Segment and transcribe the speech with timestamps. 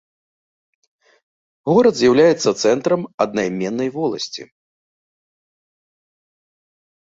[1.73, 4.49] Горад з'яўляўся цэнтрам аднайменнай воласці.